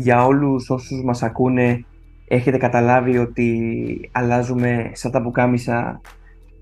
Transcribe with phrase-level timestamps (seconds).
[0.00, 1.84] για όλους όσους μας ακούνε
[2.28, 6.00] έχετε καταλάβει ότι αλλάζουμε σαν τα πουκάμισα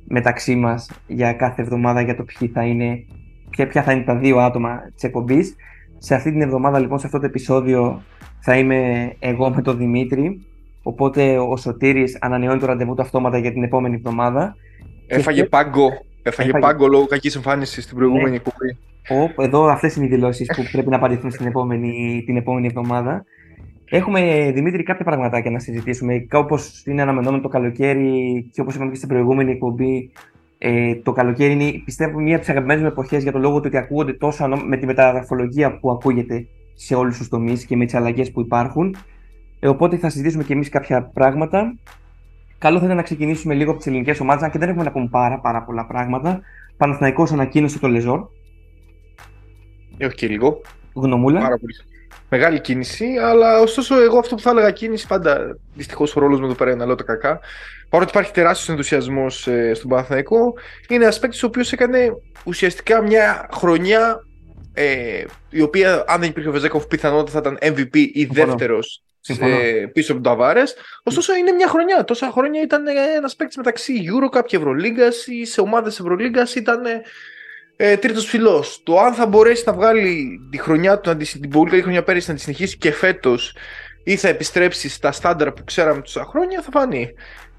[0.09, 3.04] μεταξύ μας για κάθε εβδομάδα για το ποιοι θα είναι,
[3.50, 5.57] ποια, ποια θα είναι τα δύο άτομα της εκπομπής.
[5.99, 8.03] Σε αυτή την εβδομάδα λοιπόν, σε αυτό το επεισόδιο
[8.40, 10.46] θα είμαι εγώ με τον Δημήτρη,
[10.82, 14.57] οπότε ο Σωτήρης ανανεώνει το ραντεβού του αυτόματα για την επόμενη εβδομάδα.
[15.07, 15.49] Έφαγε και...
[15.49, 15.89] πάγκο,
[16.29, 18.36] έφαγε, έφαγε πάγκο λόγω κακής εμφάνισης στην προηγούμενη ναι.
[18.36, 18.77] εκπομπή.
[19.36, 23.25] Εδώ αυτές είναι οι δηλώσεις που πρέπει να απαντηθούν στην επόμενη, την επόμενη εβδομάδα.
[23.91, 26.27] Έχουμε, Δημήτρη, κάποια πραγματάκια να συζητήσουμε.
[26.33, 30.11] Όπως είναι αναμενόμενο το καλοκαίρι και όπως είπαμε και στην προηγούμενη εκπομπή,
[30.59, 33.64] ε, το καλοκαίρι είναι, πιστεύω, μία από τις αγαπημένες μου εποχές για το λόγο του
[33.67, 37.95] ότι ακούγονται τόσο με τη μεταγραφολογία που ακούγεται σε όλους τους τομείς και με τις
[37.95, 38.97] αλλαγές που υπάρχουν.
[39.61, 41.74] Ε, οπότε θα συζητήσουμε και εμείς κάποια πράγματα.
[42.59, 44.92] Καλό θα ήταν να ξεκινήσουμε λίγο από τις ελληνικές ομάδες, αν και δεν έχουμε να
[44.92, 46.41] πούμε πάρα, πάρα πολλά πράγματα.
[46.77, 48.27] Παναθηναϊκός ανακοίνωσε το Λεζόρ.
[49.97, 50.61] Έχω και λίγο.
[50.95, 51.41] Γνωμούλα.
[51.41, 51.75] Πάρα πολύ
[52.29, 56.45] μεγάλη κίνηση, αλλά ωστόσο εγώ αυτό που θα έλεγα κίνηση πάντα δυστυχώς ο ρόλος μου
[56.45, 57.41] εδώ πέρα είναι να λέω τα κακά.
[57.89, 60.55] Παρότι υπάρχει τεράστιος ενθουσιασμός ε, στον Παναθηναϊκό,
[60.89, 64.20] είναι ένας παίκτης ο οποίος έκανε ουσιαστικά μια χρονιά
[64.73, 69.86] ε, η οποία αν δεν υπήρχε ο Βεζέκοφ πιθανότατα θα ήταν MVP ή δεύτερος ε,
[69.92, 70.74] πίσω από τον Ταβάρες.
[71.02, 72.04] Ωστόσο είναι μια χρονιά.
[72.04, 72.84] Τόσα χρόνια ήταν
[73.16, 76.82] ένας παίκτης μεταξύ Eurocup και Ευρωλίγκας ή σε ομάδες Ευρωλίγκας ήταν
[77.76, 78.64] ε, τρίτος φιλό.
[78.82, 82.34] Το αν θα μπορέσει να βγάλει τη χρονιά του, την πολύ καλή χρονιά πέρυσι, να
[82.34, 83.56] τη συνεχίσει και φέτος
[84.04, 87.08] ή θα επιστρέψει στα στάνταρ που ξέραμε τόσα χρόνια, θα φανεί.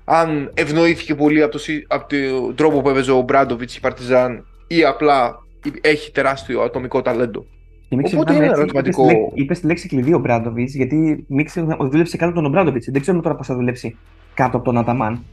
[0.06, 4.84] Αν ευνοήθηκε πολύ από, το, από τον τρόπο που έβαιζε ο Μπράντοβιτς η Παρτιζάν ή
[4.84, 5.36] απλά
[5.82, 7.46] έχει τεράστιο ατομικό ταλέντο.
[7.90, 9.32] Οπότε είναι ερωτηματικό.
[9.34, 12.90] Είπες τη λέξη κλειδί ο Μπράντοβιτς, γιατί μην ξέρω ότι δούλεψε κάτω από τον Μπράντοβιτς.
[12.92, 13.98] Δεν ξέρουμε τώρα πώς θα δουλέψει
[14.34, 15.24] κάτω από τον Αταμάν.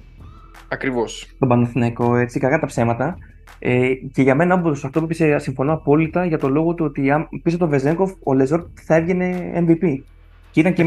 [0.68, 1.26] Ακριβώς.
[1.38, 3.18] Τον Παναθηναϊκό, έτσι, κακά τα ψέματα.
[3.58, 7.10] Ε, και για μένα, από αυτό που είπε, συμφωνώ απόλυτα για το λόγο του ότι
[7.10, 9.98] αν πίσω τον Βεζέγκοφ ο Λεζόρ θα έβγαινε MVP.
[10.56, 10.84] Και ήταν και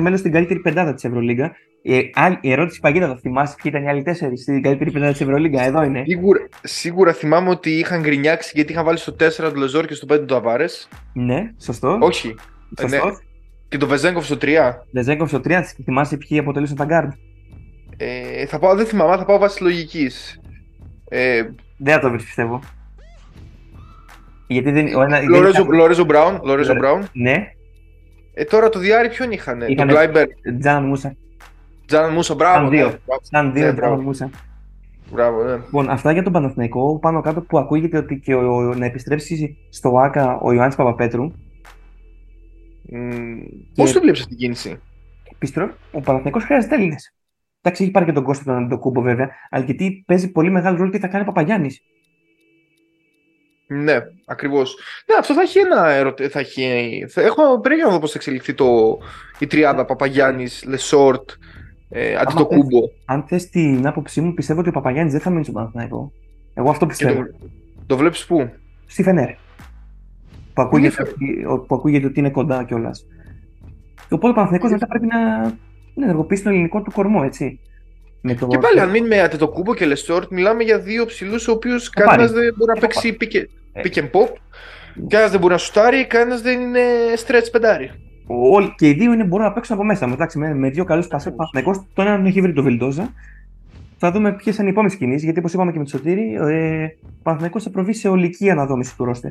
[0.00, 1.52] μέλος στην καλύτερη πεντάδα της Ευρωλίγκα.
[1.82, 2.00] Ε,
[2.40, 5.62] η ερώτηση παγίδα θα θυμάσαι ποιοι ήταν οι άλλοι τέσσερις στην καλύτερη πεντάδα της Ευρωλίγκα.
[5.62, 6.02] Εδώ είναι.
[6.06, 10.14] Σίγουρα, σίγουρα θυμάμαι ότι είχαν γκρινιάξει γιατί είχαν βάλει στο 4 τον Λεζόρ και στο
[10.14, 10.64] 5 τον Αβάρε.
[11.12, 11.98] Ναι, σωστό.
[12.00, 12.34] Όχι.
[12.80, 13.06] Σωστό.
[13.06, 13.12] Ναι.
[13.68, 14.46] Και τον Βεζένκοφ στο 3.
[14.92, 17.12] Βεζένκοφ στο 3, θυμάσαι ποιοι αποτελούσαν τα γκάρντ.
[17.96, 20.40] Ε, θα πάω, δεν θυμάμαι, θα πάω βάσει λογικής.
[21.08, 21.42] Ε,
[21.76, 22.60] δεν θα το βρεις, πιστεύω.
[24.46, 24.86] Γιατί δεν.
[25.68, 26.40] Λορέντζο Μπράουν.
[26.42, 27.08] Λορέντζο Μπράουν.
[27.12, 27.52] Ναι.
[28.38, 29.58] Ε, τώρα το δυάρι ποιον είχαν.
[29.76, 30.26] Τον Γκλάιμπερ.
[30.58, 31.16] Τζάναν Μούσα.
[31.86, 32.58] Τζάναν Μούσα, μπράβο.
[32.58, 32.98] Σαν δύο.
[33.20, 34.30] Σαν δύο, Τζάναν Μούσα.
[35.12, 35.52] Μπράβο, ναι.
[35.52, 36.98] Λοιπόν, αυτά για τον Παναθηναϊκό.
[36.98, 41.32] Πάνω κάτω που ακούγεται ότι και ο, να επιστρέψει στο ΟΑΚΑ ο Ιωάννης Παπαπέτρου.
[42.92, 43.38] Mm,
[43.74, 44.80] Πώς το βλέπεις αυτή την κίνηση,
[45.38, 47.14] Πιστρό, ο Παναθηναϊκός χρειάζεται Έλληνες.
[47.60, 50.90] Εντάξει, έχει πάρει και τον Κώστα τον Αντετοκούνμπο βέβαια, αλλά γιατί παίζει πολύ μεγάλο ρόλο
[50.90, 51.80] και θα κάνει ο Παπαγιάννης.
[53.68, 53.96] Ναι,
[54.26, 54.76] ακριβώς.
[55.06, 56.30] Ναι, αυτό θα έχει ένα ερώτημα.
[56.30, 57.04] Θα έχει...
[57.08, 57.22] θα...
[57.22, 58.98] Έχω πρέπει να δω πώς θα εξελιχθεί το...
[59.38, 61.30] η τριάδα Παπαγιάννης, Λεσόρτ,
[61.88, 62.80] ε, Αντετοκούνμπο.
[63.04, 66.12] Αν θες την άποψή μου, πιστεύω ότι ο Παπαγιάννης δεν θα μείνει στον Παναθηναϊκό.
[66.54, 67.22] Εγώ αυτό πιστεύω.
[67.22, 67.48] το,
[67.86, 68.50] το βλέπεις πού;
[68.86, 69.30] Στη Φενέρ.
[70.54, 73.06] Που ακούγεται, ότι, που ακούγεται ότι είναι κοντά κιόλας.
[74.08, 75.52] Οπότε ο Παναθηναϊκός μετά πρέπει να
[75.98, 77.60] να ενεργοποιήσει τον ελληνικό του κορμό, έτσι.
[78.20, 78.46] Με το...
[78.46, 81.76] Και πάλι, αν μείνει με το κούμπο και Λεστόρτ, μιλάμε για δύο ψηλούς, ο οποίου
[81.90, 83.80] κανένας δεν μπορεί να παίξει pick, ε.
[83.82, 84.28] pick and pop,
[85.08, 86.80] κανένας δεν μπορεί να σουτάρει, κανένας δεν είναι
[87.26, 87.90] stretch πεντάρι.
[88.26, 90.06] Όλοι και οι δύο είναι, μπορούν να παίξουν από μέσα.
[90.06, 91.34] Μεταξύ, με, με δύο καλούς πασέ,
[91.94, 93.12] το ένα έχει βρει το Βιλντόζα.
[93.98, 96.86] Θα δούμε ποιες είναι οι επόμενες κινήσεις, γιατί όπως είπαμε και με τη Σωτήρη, ε,
[97.22, 99.30] ο θα προβεί σε ολική αναδόμηση του ρόστερ.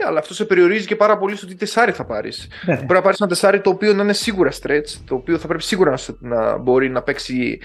[0.00, 2.48] Ναι, αλλά αυτό σε περιορίζει και πάρα πολύ στο τι τεσάρι θα πάρεις.
[2.66, 2.76] Ναι.
[2.76, 5.62] Πρέπει να πάρεις ένα τεσάρι το οποίο να είναι σίγουρα stretch, το οποίο θα πρέπει
[5.62, 7.58] σίγουρα να, να μπορεί να παίξει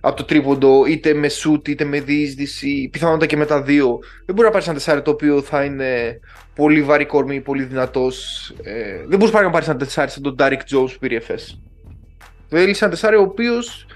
[0.00, 3.98] από το τρίποντο είτε με σουτ είτε με διείσδυση, πιθανότατα και με τα δύο.
[4.26, 6.20] Δεν μπορεί να πάρεις ένα τεσάρι το οποίο θα είναι
[6.54, 8.48] πολύ βαρύ κορμί, πολύ δυνατός.
[8.62, 11.60] Ε, δεν μπορείς να πάρεις ένα τεσάρι σαν τον Ντάρικ Τζο που πήρε εφές.
[12.48, 13.86] Θέλεις ένα τεσάρι ο οποίος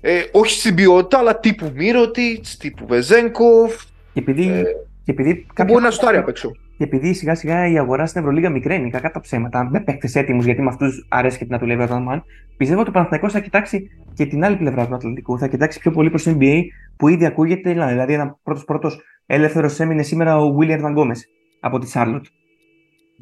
[0.00, 3.84] ε, όχι στην ποιότητα, αλλά τύπου Μύρωτιτς, τύπου Βεζέγκοφ.
[4.12, 4.48] Και επειδή.
[4.48, 4.62] Ε,
[5.04, 6.50] και επειδή μπορεί να σουτάρει απ' έξω.
[6.80, 10.40] Και επειδή σιγά σιγά η αγορά στην Ευρωλίγα μικραίνει, κακά τα ψέματα, με παίχτες έτοιμου,
[10.40, 12.24] γιατί με αυτούς αρέσει και να του λέει ο Αταμάν,
[12.56, 15.38] πιστεύω ότι ο Παναθυνακό θα κοιτάξει και την άλλη πλευρά του Ατλαντικού.
[15.38, 16.60] Θα κοιτάξει πιο πολύ προς το NBA
[16.96, 21.14] που ήδη ακούγεται, δηλαδή ένα πρώτος πρώτος ελεύθερος έμεινε σήμερα ο Βίλιαρντ Βαγκόμε
[21.60, 22.26] από τη Σάρλοτ.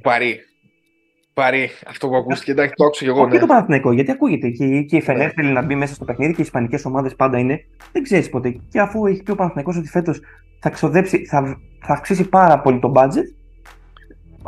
[0.03, 0.41] Παρή.
[1.35, 1.69] Παρή.
[1.87, 3.27] Αυτό που ακούστηκε, εντάξει, το άκουσα και εγώ.
[3.29, 3.41] Και ναι.
[3.41, 4.49] το Παναθηναϊκό, γιατί ακούγεται.
[4.49, 5.33] Και, και η Φενέρ ναι.
[5.33, 7.61] θέλει να μπει μέσα στο παιχνίδι και οι Ισπανικές ομάδες πάντα είναι.
[7.93, 8.57] Δεν ξέρεις ποτέ.
[8.69, 10.21] Και αφού έχει πει ο Παναθηναϊκός ότι φέτος
[10.61, 13.38] θα ξοδέψει, θα, θα αυξήσει πάρα πολύ το budget,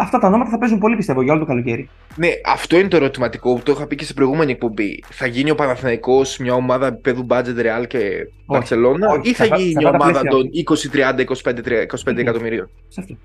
[0.01, 1.89] αυτά τα ονόματα θα παίζουν πολύ πιστεύω για όλο το καλοκαίρι.
[2.17, 5.05] Ναι, αυτό είναι το ερωτηματικό που το είχα πει και σε προηγούμενη εκπομπή.
[5.09, 8.01] Θα γίνει ο Παναθηναϊκός μια ομάδα επίπεδου budget Real και
[8.47, 10.43] Barcelona ή θα γίνει μια ομάδα των
[10.93, 13.17] 20, 30, 25, 25 εκατομμυρίων; Σε αυτό.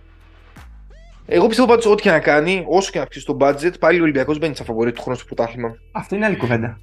[1.26, 4.02] Εγώ πιστεύω πάντως ό,τι και να κάνει, όσο και να αυξήσει το budget, πάλι ο
[4.02, 5.78] Ολυμπιακός μπαίνει σαν φαβορή του χρόνου στο πρωτάθλημα.
[5.92, 6.80] Αυτό είναι άλλη κουβέντα.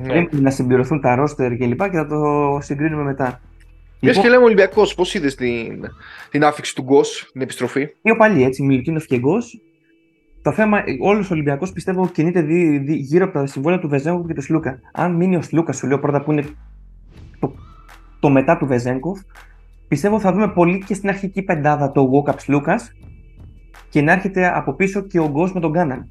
[0.00, 0.06] Ναι.
[0.06, 3.40] Πρέπει να συμπληρωθούν τα ρόστερ και λοιπά και θα το συγκρίνουμε μετά.
[4.00, 5.84] Πες Λοιπόν, και λέμε Ολυμπιακός, πώς είδες την,
[6.30, 9.60] την άφηξη του Γκος, την επιστροφή; δύο παλιοί έτσι, Μιλουτίνοφ και Γκος.
[10.42, 14.26] Το θέμα, όλος ο Ολυμπιακός πιστεύω κινείται δι, δι- γύρω από τα συμβόλαια του Βεζέγκοφ
[14.26, 14.80] και του Σλούκα.
[14.92, 16.44] Αν μείνει ο Σλούκας, σου λέω πρώτα που είναι
[17.40, 17.54] το,
[18.20, 19.20] το μετά του Βεζέγκοφ,
[19.88, 22.92] πιστεύω θα δούμε πολύ και στην αρχική πεντάδα το walk-up Σλούκας
[23.88, 26.08] και να έρχεται από πίσω και ο Γκος με τον Κάναν.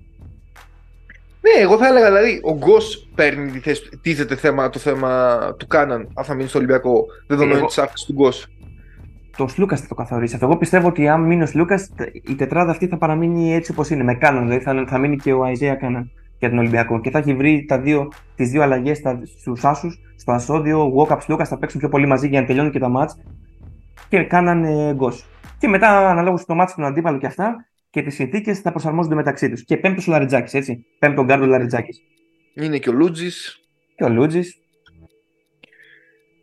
[1.42, 4.00] Ναι, εγώ θα έλεγα δηλαδή ο Γκος παίρνει τη θέση του.
[4.02, 8.12] Τίθεται θέμα, το θέμα του Κάναν, αν θα μείνει στο Ολυμπιακό, δεδομένου Εγώ- της αύξηση
[8.12, 8.48] του Γκος.
[9.38, 10.34] Το Σλούκα θα το καθορίσει.
[10.34, 10.46] Αυτό.
[10.46, 11.80] Εγώ πιστεύω ότι αν μείνει ο Σλούκα,
[12.28, 14.04] η τετράδα αυτή θα παραμείνει έτσι όπως είναι.
[14.04, 17.02] Με Κάναν, δηλαδή θα, θα μείνει και ο Αιζέα Κάναν για τον Ολυμπιακό.
[17.02, 19.02] Και θα έχει βρει τα δύο, τις δύο αλλαγές
[19.40, 20.86] στους άσους, στο άσο-δύο.
[20.86, 23.16] Ο Walkup Σλούκα θα παίξουν πιο πολύ μαζί για να τελειώνουν και τα μάτς.
[24.10, 25.26] Και κάναν ε, γκος.
[25.58, 29.50] Και μετά, αναλόγως στο μάτς του αντίπαλο και αυτά και τις συνθήκες θα προσαρμόζονται μεταξύ
[29.50, 29.64] τους.
[29.64, 30.86] Και πέμπτος ο Λαρεντζάκης, έτσι.
[31.00, 32.02] Πέμπτο γκάρντο Λαριτζάκης.
[32.54, 33.60] Είναι και ο Λούντζης.
[33.96, 34.58] Και ο Λούντζης.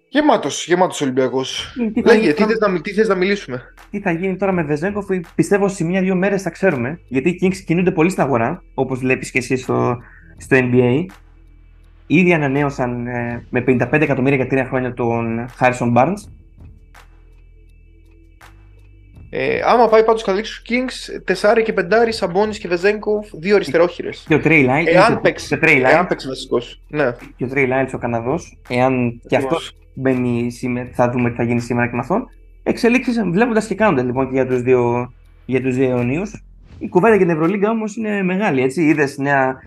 [0.08, 1.74] Γεμάτος, γεμάτος Ολυμπιακός.
[1.94, 4.36] Τι θα Λέγε, γίνει τι τώρα- θες να, τι θες να μιλήσουμε; τι θα γίνει
[4.36, 7.00] τώρα με Βεζένκοφ, πιστεύω σε μία-δύο μέρες θα ξέρουμε.
[7.08, 9.96] Γιατί οι Kings κινούνται πολύ στην αγορά, όπως βλέπεις και εσύ στο,
[10.36, 11.04] στο NBA.
[12.06, 16.14] Ήδη ανανέωσαν ε, με 55 εκατομμύρια για τρία χρόνια τον Harrison Barnes.
[19.30, 24.24] Ε, άμα πάει πάντως καλά στου Kings, τεσσάρι και πεντάρι, Σαμπόνι και Βεζέγκοφ, δύο αριστερόχειρες.
[24.28, 24.86] Και ο Trey Lyles.
[24.86, 25.48] Εάν παίξει.
[25.48, 26.80] Και ο Trey Εάν Lyles, παίξει βασικός.
[26.88, 27.12] Ναι.
[27.36, 28.58] και ο Trey Lyles ο Καναδός.
[28.68, 32.26] Εάν και αυτός μπαίνει σήμερα, θα δούμε τι θα γίνει σήμερα και με αυτόν.
[32.62, 35.12] Εξελίξεις βλέποντας και κάνοντα λοιπόν και για τους δύο,
[35.46, 36.42] για τους δύο αιωνίους.
[36.78, 38.62] Η κουβέντα για την Ευρωλίγκα όμως είναι μεγάλη.
[38.62, 38.82] Έτσι.
[38.82, 39.18] Είδες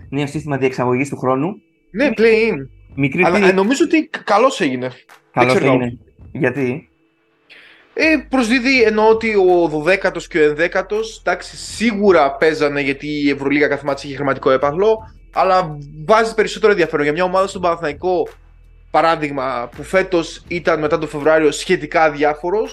[0.08, 1.54] νέο σύστημα διεξαγωγής του χρόνου.
[1.90, 2.66] Ναι, play-in.
[2.94, 4.90] Μικρή Αλλά φίλη- ε, νομίζω ότι καλός έγινε.
[5.32, 5.72] Καλώς ξέρω.
[5.72, 5.98] έγινε.
[6.32, 6.88] Γιατί;
[8.02, 13.68] Ε, προσδίδει ενώ ότι ο 12ο και ο 11ο εντάξει, σίγουρα παίζανε γιατί η Ευρωλίγα
[13.68, 14.98] κάθε μάτς είχε χρηματικό έπαθλο,
[15.32, 18.28] αλλά βάζει περισσότερο ενδιαφέρον για μια ομάδα στον Παναθηναϊκό
[18.90, 22.68] παράδειγμα που φέτος ήταν μετά το Φεβρουάριο σχετικά αδιάφορο.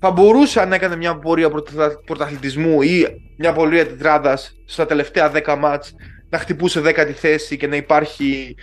[0.00, 3.06] Θα μπορούσε αν έκανε μια πορεία πρωτα- πρωταθλητισμού ή
[3.36, 5.94] μια πορεία τετράδας στα τελευταία 10 μάτς
[6.30, 8.54] να χτυπούσε 10η θέση και να υπάρχει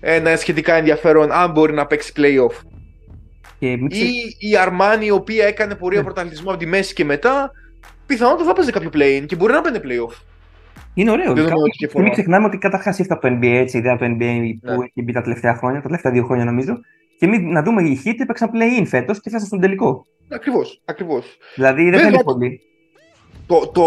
[0.00, 2.71] ένα σχετικά ενδιαφέρον αν μπορεί να παίξει playoff.
[3.62, 4.02] Και μην ξε-
[4.38, 6.04] Ή η Αρμάνι η οποία έκανε πορεία Ναι.
[6.04, 7.50] πρωταθλητισμού από τη μέση και μετά,
[8.06, 10.14] πιθανότατα θα παίζει κάποιο play-in και μπορεί να παίρνει playoff.
[10.94, 11.24] Είναι ωραίο.
[11.34, 12.04] Δεν νομίζω ότι Και διαφωνώ.
[12.04, 14.84] μην ξεχνάμε ότι καταρχάς ήρθε από το NBA έτσι, η ιδέα του NBA που Ναι.
[14.84, 16.74] έχει μπει τα τελευταία χρόνια, τα τελευταία δύο χρόνια νομίζω.
[17.18, 20.06] Και μην, να δούμε, οι Heat έπαιξαν play-in φέτος και έφτασαν στον τελικό.
[20.28, 21.38] Ακριβώς, ακριβώς.
[21.54, 22.60] Δηλαδή δεν Βέβαια, θέλει πολύ.
[23.46, 23.84] Το, το,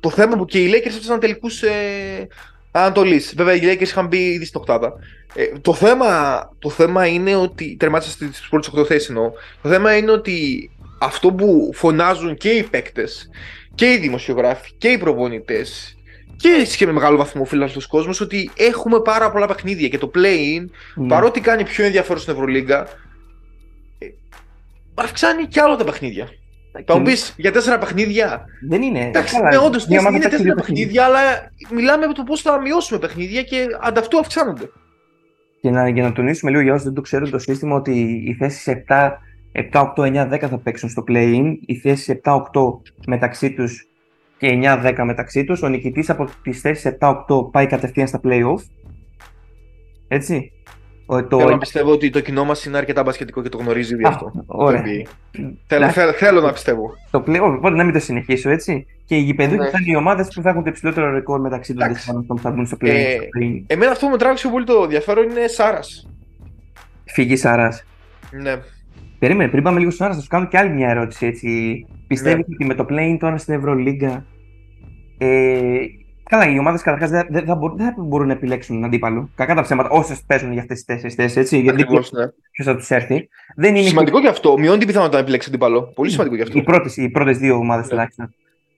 [0.00, 1.70] το θέμα που και οι Lakers έφτασαν τελικούς ε,
[2.70, 3.34] Ανατολής.
[3.36, 4.92] Βέβαια, οι Lakers είχαν μπει ήδη στην Οκτάδα.
[5.34, 7.76] Ε, το, θέμα, το θέμα είναι ότι.
[7.78, 9.32] Τερμάτισα στις πρώτες 8 θέσεις εννοώ.
[9.62, 13.30] Το θέμα είναι ότι αυτό που φωνάζουν και οι παίκτες
[13.74, 15.94] και οι δημοσιογράφοι και οι προπονητές
[16.36, 20.64] και σε μεγάλο βαθμό φίλαθλος κόσμος ότι έχουμε πάρα πολλά παιχνίδια και το play-in
[20.94, 21.08] Ναι.
[21.08, 22.88] παρότι κάνει πιο ενδιαφέρον στην Ευρωλίγκα
[23.98, 24.06] ε,
[24.94, 26.28] αυξάνει και άλλο τα παιχνίδια.
[26.84, 28.44] Θα μου πεις για τέσσερα παιχνίδια.
[28.68, 29.06] Δεν είναι.
[29.06, 31.20] Εντάξει, Καλά, ναι, όντως μια ομάδα είναι παίξει τέσσερα δύο παιχνίδια, αλλά
[31.70, 34.70] μιλάμε για το πώς θα μειώσουμε παιχνίδια και ανταυτού αυξάνονται.
[35.60, 38.34] Και να, για να τονίσουμε λίγο για όσου δεν το ξέρουν το σύστημα ότι οι
[38.34, 39.10] θέσεις 7,
[39.72, 41.54] 7, 8, 9, 10 θα παίξουν στο play-in.
[41.66, 42.42] Οι θέσεις 7, 8
[43.06, 43.86] μεταξύ τους
[44.38, 45.62] και 9, 10 μεταξύ τους.
[45.62, 48.62] Ο νικητής από τις θέσεις 7, 8 πάει κατευθείαν στα play-off.
[50.08, 50.52] Έτσι.
[51.12, 53.94] Ο, το, Θέλω να πιστεύω ότι το κοινό μας είναι αρκετά μπασκετικό και το γνωρίζει
[53.94, 54.32] ήδη Α, αυτό.
[54.46, 54.82] ωραία.
[54.82, 55.06] Το NBA.
[55.66, 56.90] Θέλω, θέλω, θέλω να πιστεύω.
[57.10, 58.86] Το play-off, οπότε να μην το συνεχίσω έτσι.
[59.04, 59.68] Και οι γηπεδούχοι Ναι.
[59.68, 62.00] θα είναι οι ομάδες που θα έχουν το υψηλότερο ρεκόρ μεταξύ των Εντάξει.
[62.04, 62.88] τεσσάρων που θα μπουν στο play-in.
[62.88, 63.16] Ε,
[63.66, 66.08] Εμένα αυτό που με τράβηξε πολύ το ενδιαφέρον είναι Σάρας.
[67.04, 67.84] Φύγει Σάρας.
[68.30, 68.54] Ναι.
[69.18, 71.26] Περίμενε, πριν πάμε λίγο στον Άρα, θα σου κάνω και άλλη μια ερώτηση.
[71.26, 71.86] Έτσι.
[72.06, 72.54] Πιστεύεις Ναι.
[72.54, 74.24] ότι με το play τώρα στην Ευρωλίγκα.
[75.18, 75.70] Ε,
[76.30, 79.30] καλά, οι ομάδες καταρχάς δεν, δεν, θα μπορούν, δεν θα μπορούν να επιλέξουν αντίπαλο.
[79.34, 81.60] Κακά τα ψέματα, όσες παίζουν για αυτές τις τέσσερις θέσεις, έτσι.
[81.60, 82.26] Γιατί Ακριβώς, ναι.
[82.50, 83.28] ποιος θα τους έρθει.
[83.56, 84.58] Δεν είναι Σημαντικό και αυτό.
[84.58, 85.82] Μειώνει την πιθανότητα να επιλέξει αντίπαλο.
[85.82, 86.58] Πολύ σημαντικό και αυτό.
[86.58, 87.90] οι πρώτες, οι πρώτες δύο ομάδες Ναι.
[87.90, 88.34] τουλάχιστον.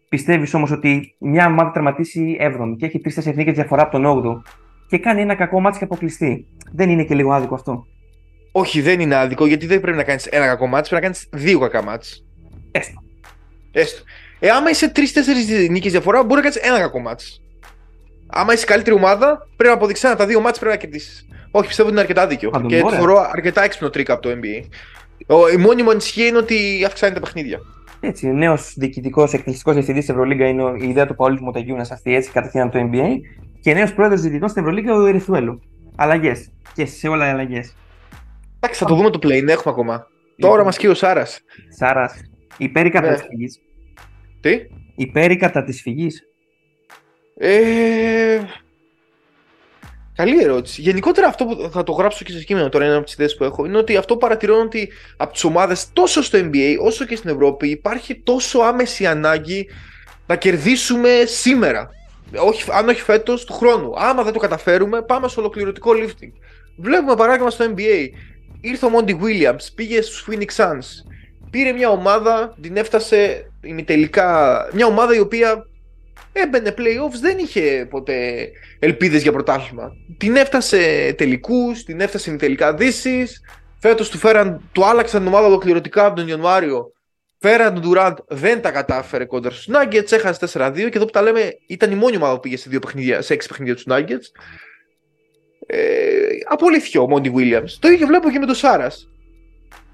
[0.08, 4.42] Πιστεύεις όμως ότι μια ομάδα τερματίσει 7η και έχει τρει-τέσσερι εθνικές διαφορά από τον 8ο
[4.88, 6.46] και κάνει ένα κακό μάτι και αποκλειστεί.
[6.72, 7.86] Δεν είναι και λίγο άδικο αυτό;
[8.52, 11.28] Όχι, δεν είναι άδικο γιατί δεν πρέπει να κάνεις ένα κακό μάτς, πρέπει να κάνεις
[11.32, 12.24] δύο κακά μάτς.
[12.70, 13.02] Έστω.
[13.72, 14.02] Έστω.
[14.44, 17.42] Ε, άμα είσαι τρει-τέσσερι νίκες διαφορά, μπορεί να κάνει ένα κακό μάτς.
[18.26, 21.26] Άμα είσαι καλύτερη ομάδα, πρέπει να αποδειξεί ένα τα δύο μάτς πρέπει να κερδίσεις.
[21.50, 22.50] Όχι, πιστεύω ότι είναι αρκετά δίκιο.
[22.50, 22.98] Πάντων, και το ωραία.
[22.98, 24.64] θεωρώ αρκετά έξυπνο τρίκα από το NBA.
[25.26, 27.60] Ο, η μόνη μου ανησυχία είναι ότι αυξάνει τα παιχνίδια.
[28.00, 32.14] Έτσι, νέος διοικητικός εκτελεστικό διευθυντής τη Ευρωλίγκα είναι ο- η ιδέα του Παόλη Μοταγιούνα αυτή,
[32.14, 33.08] έτσι, κατευθείαν από το NBA.
[33.60, 35.60] Και νέος πρόεδρος διαιτητών στην Ευρωλίγκα ο Ερυθουέλου.
[35.96, 36.50] Αλλαγές.
[36.74, 37.74] Και σε όλα οι αλλαγές.
[38.60, 40.06] Εντάξει, θα το δούμε το play, έχουμε ακόμα.
[40.38, 41.40] Τώρα μας καίει ο Σάρας.
[41.76, 42.20] Σάρας,
[42.56, 42.90] υπέρ ή
[44.42, 44.60] Τι;
[44.94, 46.22] Υπέρ ή κατά της φυγής;
[47.36, 48.40] Ε,
[50.14, 50.80] καλή ερώτηση.
[50.80, 53.44] Γενικότερα αυτό που θα το γράψω και σε κείμενο τώρα, είναι από τις ιδέες που
[53.44, 57.30] έχω, είναι ότι αυτό παρατηρώ ότι από τις ομάδες τόσο στο NBA όσο και στην
[57.30, 59.68] Ευρώπη υπάρχει τόσο άμεση ανάγκη
[60.26, 61.90] να κερδίσουμε σήμερα.
[62.36, 63.92] Όχι, αν όχι φέτος, του χρόνου.
[63.96, 66.32] Άμα δεν το καταφέρουμε, πάμε στο ολοκληρωτικό lifting.
[66.76, 68.08] Βλέπουμε παράδειγμα στο NBA.
[68.60, 71.11] Ήρθε ο Μόντι Williams, πήγε στους Phoenix Suns.
[71.52, 74.58] Πήρε μια ομάδα, την έφτασε ημιτελικά.
[74.72, 75.66] Μια ομάδα η οποία
[76.32, 79.92] έμπαινε playoffs, δεν είχε ποτέ ελπίδες για πρωτάθλημα.
[80.18, 83.26] Την έφτασε τελικούς, την έφτασε ημιτελικά δύσει.
[83.78, 86.92] Φέτος του φέραν, του άλλαξαν την ομάδα ολοκληρωτικά από τον Ιανουάριο.
[87.38, 91.22] Φέραν τον Durant, δεν τα κατάφερε κόντρα στους Nuggets, έχασε 4-2 και εδώ που τα
[91.22, 94.26] λέμε ήταν η μόνη ομάδα που πήγε σε, δύο παιχνίδια, σε 6 παιχνίδια τους Nuggets.
[95.66, 96.06] Ε,
[96.48, 97.70] απολύθηκε ο Μόντι Williams.
[97.78, 99.11] Το ίδιο βλέπω και με τον Σάρας.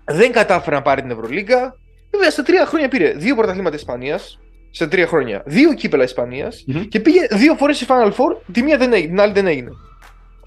[0.08, 1.76] Δεν κατάφερε να πάρει την Ευρωλίγκα.
[2.10, 4.38] Βέβαια, σε τρία χρόνια πήρε δύο πρωταθλήματα Ισπανίας.
[4.70, 5.42] Σε τρία χρόνια.
[5.46, 6.82] Δύο κύπελα Ισπανίας, Μμμ.
[6.88, 8.36] και πήγε δύο φορές σε Final Four.
[8.52, 9.70] Τη μία δεν έγινε, την άλλη δεν έγινε.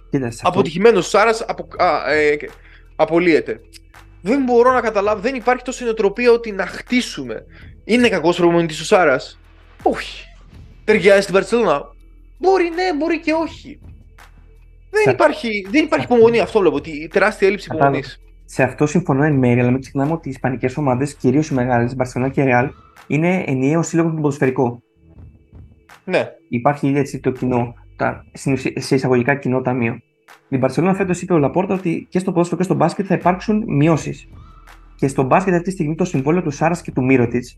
[0.10, 2.50] Κοίτα, σε αυτό- Αποτυχημένος Σάρας απο, α, ε, και-
[2.96, 3.60] απολύεται.
[4.22, 7.46] Δεν μπορώ να καταλάβω, δεν υπάρχει τόσο νοοτροπία ότι να χτίσουμε.
[7.84, 9.40] Είναι κακός προπονητής ο Σάρας;
[9.84, 10.24] Όχι.
[10.84, 11.84] Ταιριάζει στην Παρσελόνα.
[12.38, 13.80] Μπορεί ναι, μπορεί και όχι.
[14.90, 16.76] Δεν Κα- υπάρχει, δεν υπάρχει υπομονή, αυτό βλέπω.
[16.76, 17.98] Ότι τεράστια έλλειψη Κατάλαβα.
[17.98, 18.22] υπομονής.
[18.54, 21.96] Σε αυτό συμφωνώ εν μέρει, αλλά μην ξεχνάμε ότι οι Ισπανικές ομάδες, κυρίως οι μεγάλες,
[21.98, 22.70] Barcelona και Real,
[23.08, 24.82] είναι ενιαίο σύλλογο με τον ποδοσφαιρικό.
[26.04, 26.28] Ναι.
[26.50, 30.00] Υπάρχει έτσι το κοινό, τα, στην ουσία- σε εισαγωγικά κοινό ταμείο.
[30.50, 33.64] Η Barcelona φέτος είπε ο Λαπόρτα ότι και στο ποδόσφαιρο και στο μπάσκετ θα υπάρξουν
[33.68, 34.28] μειώσεις.
[34.96, 37.56] Και στο μπάσκετ αυτή τη στιγμή το συμβόλαιο του Σάρας και του Μύρωτιτς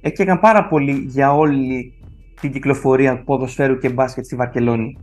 [0.00, 1.92] έκαιγαν πάρα πολύ για όλη
[2.40, 4.98] την κυκλοφορία ποδοσφαίρου και μπάσκετ στη Βαρκελόνη.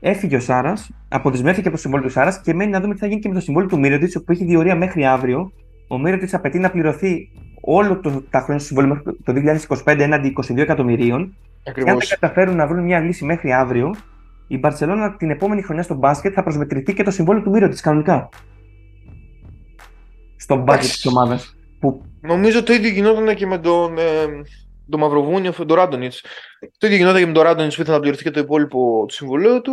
[0.00, 3.06] Έφυγε ο Σάρας, αποδεσμεύτηκε από το συμβόλαιο του Σάρας και μένει να δούμε τι θα
[3.06, 5.52] γίνει και με το συμβόλαιο του Μύρωτιτ, που έχει διορία μέχρι αύριο.
[5.88, 10.32] Ο Μύρωτιτ απαιτεί να πληρωθεί όλο το, τα χρόνια του συμβόλαιο μέχρι το 2025 έναντι
[10.50, 12.08] 22 εκατομμυρίων και αν Ακριβώς.
[12.08, 13.94] δεν καταφέρουν να βρουν μια λύση μέχρι αύριο,
[14.46, 17.80] η Μπαρσελόνα την επόμενη χρονιά στο μπάσκετ θα προσμετρηθεί και το συμβόλαιο του Μύρο τη
[17.80, 18.28] κανονικά.
[20.36, 20.92] Στο μπάσκετ Εντάξει.
[20.92, 21.56] της ομάδας.
[21.80, 24.02] Που Νομίζω το ίδιο γινόταν και με τον, ε,
[24.90, 26.12] τον Μαυροβούνιο, τον Ράντονιτ.
[26.78, 29.14] Το ίδιο γινόταν και με τον Ράντονιτ που ήθελε να πληρωθεί και το υπόλοιπο του
[29.14, 29.72] συμβολέου του.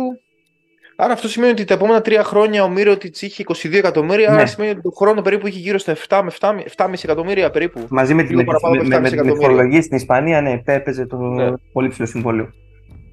[0.96, 4.28] Άρα αυτό σημαίνει ότι τα επόμενα τρία χρόνια ο Μύρωτιτ είχε 22 εκατομμύρια.
[4.30, 4.36] Ναι.
[4.36, 7.86] Άρα σημαίνει ότι το χρόνο περίπου είχε γύρω στα 7 με 7, 7,5 εκατομμύρια περίπου.
[7.90, 9.48] μαζί με, την- Λίγο με, παραπάνω με, από με, με 7,5 την εκατομμύρια.
[9.48, 11.50] φορολογία στην Ισπανία, ναι, έπαιζε το Ναι.
[11.72, 12.48] πολύ ψηλό συμβόλαιο.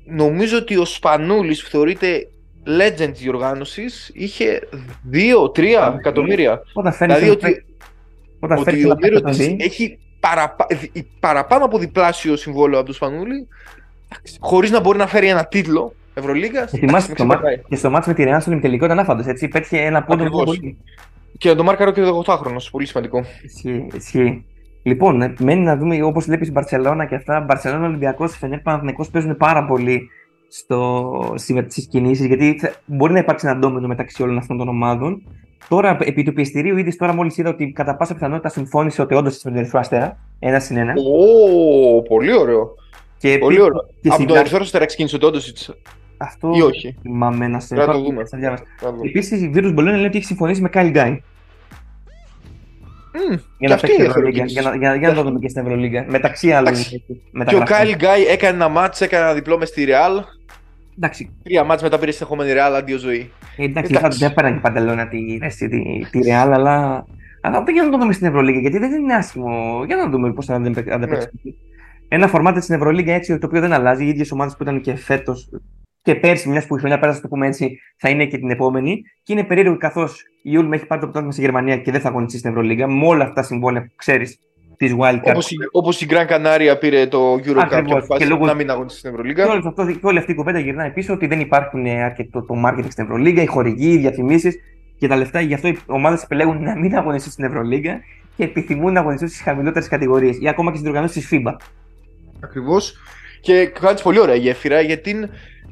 [0.05, 2.27] Νομίζω ότι ο Σπανούλης που θεωρείται
[2.79, 4.59] legend της οργάνωσης είχε
[5.11, 6.61] 2-3 εκατομμύρια.
[6.73, 7.65] Όταν φέρνει Δηλαδή ότι,
[8.39, 10.65] όταν ότι φέρνεις ο ένα παίκτη Μύρωτιτ παιδί, έχει παραπα...
[10.69, 13.47] δι- παραπάνω από διπλάσιο συμβόλαιο από τον Σπανούλη,
[14.39, 16.71] χωρίς να μπορεί να φέρει ένα τίτλο Ευρωλίγας.
[16.71, 19.25] θυμάσαι το μάτι και στο μάτι με τη Ρεάν στον ημιτελικό ήταν άφαντος.
[19.25, 20.43] Έτσι, πέτυχε ένα πόντο Ακριβώς.
[20.45, 20.77] πολύ.
[21.37, 22.55] Και να το μάρκαρο και ο 18χρονο.
[22.71, 23.23] Πολύ σημαντικό.
[23.43, 24.45] Ισχύει, ισχύει.
[24.83, 27.39] Λοιπόν, ε, μένει να δούμε όπως βλέπεις η Μπαρσελόνα και αυτά.
[27.39, 30.09] Μπαρσελόνα, Ολυμπιακός, Φενέρ, Παναθηναϊκός παίζουν πάρα πολύ
[31.67, 35.21] στις κινήσεις γιατί θα- μπορεί να υπάρξει ένα ντόμινο μεταξύ όλων αυτών των ομάδων.
[35.67, 39.29] Τώρα, επί του πιεστηρίου, ήδη τώρα μόλις είδα ότι κατά πάσα πιθανότητα συμφώνησε ότι όντω
[39.29, 40.17] είσαι με τον Ερυθρό Αστέρα.
[40.39, 40.93] Ένα συν ένα.
[40.93, 42.75] Ω, πολύ ωραίο.
[43.17, 43.85] Και Πολύ επίσης- ωραίο.
[44.01, 45.57] και Από στην το Κα- Ερυθρό Αστέρα ξεκίνησε το Όντοσιτ.
[46.17, 46.97] Αυτό ή όχι.
[47.01, 47.75] θυμάμαι να σε.
[47.75, 48.25] Να το τώρα δούμε.
[48.25, 48.63] θα διάβασα.
[48.83, 49.07] Να δούμε.
[49.09, 51.21] Επίσης, η Virtus Bologna λέει ότι έχει συμφωνήσει με Κάιλ Γκάι
[53.13, 54.43] Μμμ, για και να αυτή παίξει είναι Ευρωλίγκα.
[54.43, 54.61] Ευρωλίγκα.
[54.61, 56.05] Για, να- για, για να το δούμε και στην Ευρωλίγκα.
[56.09, 56.67] Μεταξύ άλλων.
[56.73, 56.89] Εντάξει.
[57.07, 57.75] Και ο μεταγραφών.
[57.77, 60.21] Κάιλ Γκάι έκανε ένα μάτς, έκανε ένα διπλό μες στη Ρεάλ.
[60.97, 63.31] Εντάξει, Τρία μάτς μετά πήρε συνεχόμενη Ρεάλ αντίο ζωή.
[63.57, 64.19] Ε, Εντάξει, Εντάξει.
[64.19, 67.05] δεν πέραν και η Παντελώνα τη, τη, τη, τη Real, αλλά,
[67.41, 69.83] αλλά για να το δούμε στην Ευρωλίγα, γιατί δεν είναι άσχημο.
[69.85, 71.55] Για να δούμε πώς θα ανταπαι- ανταπεξέλθει.
[72.07, 74.05] Ένα φορμάτι στην Ευρωλίγα έτσι, το οποίο δεν αλλάζει.
[74.05, 75.49] Οι ίδιες ομάδες που ήταν και φέτος
[76.01, 79.01] και πέρσι, μιας που η χρονιά πέρασε, το πούμε έτσι, θα είναι και την επόμενη.
[79.23, 82.07] Και είναι περίεργο καθώς η Ulm έχει πάρει το πρωτάθλημα στη Γερμανία και δεν θα
[82.09, 84.39] αγωνιστεί στην Ευρωλίγα, με όλα αυτά τα συμβόλαια που ξέρεις
[84.81, 85.21] της Wildcard.
[85.23, 87.91] Όπως η, όπως η Gran Canaria πήρε το Euro Cup και Ακριβώς.
[87.91, 89.47] αποφάσισε Και λόγω- να μην αγωνιστεί στην Και, Ευρωλίγκα.
[89.49, 92.53] όλο αυτό, και όλη αυτή η κουβέντα γυρνάει πίσω ότι δεν υπάρχουν ε, αρκετό το
[92.65, 94.55] marketing στην Ευρωλίγα, οι χορηγοί, οι διαφημίσεις
[94.97, 95.41] και τα λεφτά.
[95.41, 97.99] Γι' αυτό οι ομάδες επιλέγουν να μην αγωνιστούν στην Ευρωλίγα
[98.37, 101.55] και επιθυμούν να αγωνιστούν στις χαμηλότερες κατηγορίες ή ακόμα και στις διοργανώσεις της FIBA.
[102.43, 102.93] Ακριβώς.
[103.41, 105.15] Και κάνει πολύ ωραία γέφυρα γιατί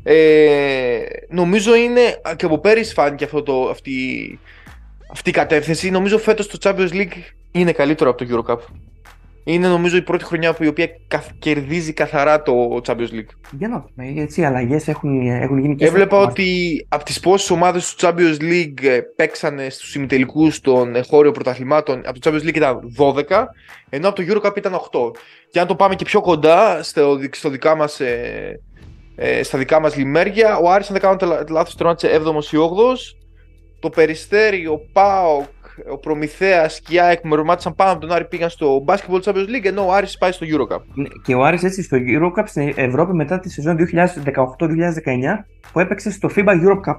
[0.03, 0.99] ε,
[1.29, 2.01] νομίζω είναι
[2.35, 3.91] και από πέρυσι φάνηκε αυτό το, αυτή,
[5.11, 5.89] αυτή η κατεύθυνση.
[5.89, 7.17] Νομίζω φέτος το Champions League
[7.51, 8.57] είναι καλύτερο από το Euro Cup.
[9.43, 12.53] Είναι νομίζω η πρώτη χρονιά που η οποία καθ- κερδίζει καθαρά το
[12.87, 13.33] Champions League.
[13.51, 17.19] Για να δούμε, έτσι οι αλλαγές έχουν, έχουν γίνει και Έβλεπα στο- ότι από τις
[17.19, 22.29] πόσες ομάδες του Champions League ε, παίξανε στους ημιτελικούς των ε, χώριων πρωταθλημάτων από το
[22.31, 23.45] Champions League ήταν 12
[23.89, 25.11] ενώ από το Euro Cup ήταν 8
[25.51, 28.59] και αν το πάμε και πιο κοντά στο, δι- στο δικά μας, ε,
[29.15, 32.57] ε, στα δικά μας λιμέρια ο Άρης αν δεν κάνω τε- λάθος τερματισε 7ος ή
[32.57, 33.15] 8ος
[33.79, 35.43] το Περιστέρι, ο ΠΑΟΚ
[35.91, 39.47] ο Προμηθέας και η ΑΕΚ με ρομάτισαν πάνω από τον Άρη πήγαν στο Basketball Champions
[39.47, 40.81] League ενώ ο Άρης πάει στο Eurocup.
[40.93, 44.05] Ναι, Και ο Άρης έτσι στο Eurocup στην Ευρώπη μετά τη σεζόν 2018-2019
[45.71, 46.97] που έπαιξε στο FIBA Europe Cup.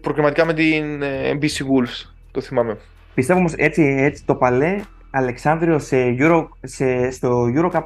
[0.00, 2.78] Προκριματικά με την ε, NBC Wolves, το θυμάμαι.
[3.14, 7.82] Πιστεύω όμως έτσι, έτσι το παλέ Αλεξάνδριο σε Euro, σε, στο Eurocup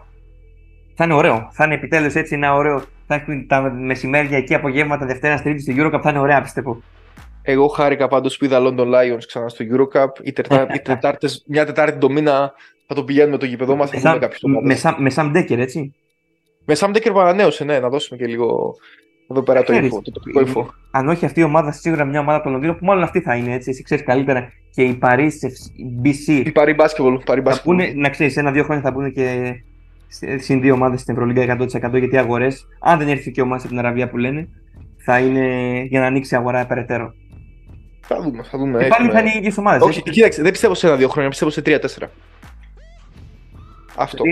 [0.97, 1.49] θα είναι ωραίο.
[1.53, 2.83] Θα είναι επιτέλους έτσι ένα ωραίο.
[3.07, 6.01] Θα έχουν τα μεσημέρια εκεί απογεύματα Δευτέρα Τρίτη στο Eurocup.
[6.03, 6.83] Θα είναι ωραία πιστεύω.
[7.49, 10.09] Εγώ χάρηκα πάντως που είδα London Lions ξανά στο Eurocup.
[10.23, 10.67] Οι, τερτα...
[10.75, 12.53] οι τετάρτες, μια Τετάρτη το μήνα
[12.87, 13.91] θα το πηγαίνουμε το γήπεδο μας.
[13.91, 14.83] Θα δούμε κάποιες με, ομάδες.
[14.85, 15.95] Sam- με Sam Decker, έτσι.
[16.65, 18.75] Με Sam Decker που ανανέωσε, ναι, να δώσουμε και λίγο
[19.31, 20.67] εδώ πέρα το Ξέρεις, info, το τοπικό info.
[20.91, 23.37] Αν όχι αυτή η ομάδα, σίγουρα μια ομάδα από το Λονδίνο που μάλλον αυτή θα
[23.37, 23.71] είναι έτσι.
[23.71, 24.53] Εσύ ξέρεις καλύτερα.
[24.71, 25.33] Και η Paris
[26.05, 27.63] BC Η Paris Basketball, Paris θα Basketball.
[27.63, 29.55] πούνε, να ξέρεις, ένα-δύο χρόνια θα πούνε και
[30.37, 33.69] συν δύο ομάδες στην Ευρωλίγα 100% γιατί οι αγορές, αν δεν έρθει και ομάδα από
[33.69, 34.49] την Αραβία που λένε,
[34.97, 35.47] θα είναι
[35.89, 37.15] για να ανοίξει η αγορά περαιτέρω.
[38.09, 38.83] Θα δούμε, θα δούμε.
[38.83, 39.85] Και πάλι έχουμε- θα είναι οι ίδιε ομάδε.
[39.85, 42.11] Όχι, κοίταξε, δεν πιστεύω σε ένα-δύο χρόνια, πιστεύω σε τρία-τέσσερα.
[43.97, 44.23] Αυτό.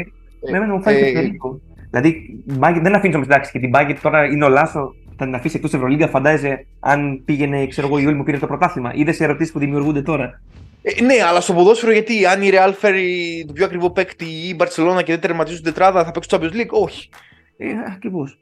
[0.51, 1.61] Με εμένα μου φάει Ε, και περίπου.
[1.91, 2.09] Δηλαδή,
[2.47, 5.35] η Μπάγκετ δεν αφήνεις όμως εντάξει και την Μπάγκετ τώρα είναι ο Λάσο, θα την
[5.35, 6.09] αφήσει εκτός Ευρωλίγα.
[6.09, 8.93] Φαντάζεσαι αν πήγαινε, ξέρω εγώ, η Ιούλη μου πήρε το πρωτάθλημα.
[8.95, 10.41] Είδες σε ερωτήσεις που δημιουργούνται τώρα;
[10.83, 14.49] Ε, ναι, αλλά στο ποδόσφαιρο γιατί αν η Real φέρει τον πιο ακριβό παίκτη ή
[14.49, 17.09] η Barcelona και δεν τερματίζουν την τετράδα θα παίξουν Champions League, όχι.
[17.57, 18.39] Ε, ακριβώς.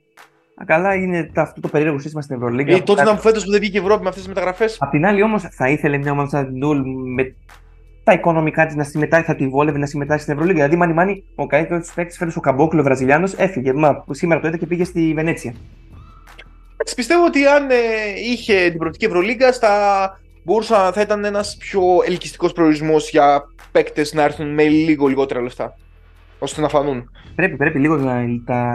[0.66, 2.74] Καλά είναι τα- αυτό το περίεργο σύστημα στην Ευρωλίγα.
[2.76, 4.76] Ε, τότε να μου φέτος που δεν βγήκε η Ευρώπη με αυτές τις μεταγραφές.
[4.80, 6.78] Απ' την άλλη όμως θα ήθελε μια ομάδα σαν την Νουλ
[7.14, 7.34] με
[8.04, 10.56] τα οικονομικά της να συμμετάσχει, θα τη βόλευε να συμμετάσχει στην Ευρωλίγα.
[10.56, 13.72] Δηλαδή, μάνι μάνι, ο καλύτερος τη παίκτης φέτος ο Καμπόκλο, ο Βραζιλιάνος, έφυγε.
[13.72, 15.54] Μα που σήμερα το είδα και πήγε στη Βενέτσια.
[16.96, 17.74] Πιστεύω ότι αν ε,
[18.30, 19.70] είχε την προοπτική Ευρωλίγκα θα
[20.44, 23.42] μπορούσε να θα ήταν ένας πιο ελκυστικός προορισμός για
[23.72, 25.74] παίκτες να έρθουν με λίγο λιγότερα λεφτά.
[26.38, 27.10] ώστε να φανούν.
[27.34, 28.72] Πρέπει, πρέπει λίγο να τα...